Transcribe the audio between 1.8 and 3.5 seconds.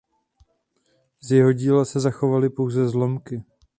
se zachovaly pouze zlomky.